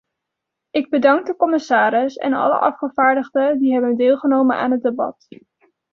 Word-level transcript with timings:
Ik 0.69 0.89
bedank 0.89 1.25
de 1.25 1.35
commissaris 1.35 2.15
en 2.15 2.33
alle 2.33 2.57
afgevaardigden 2.57 3.59
die 3.59 3.71
hebben 3.73 3.97
deelgenomen 3.97 4.55
aan 4.57 4.71
het 4.71 4.81
debat. 4.81 5.27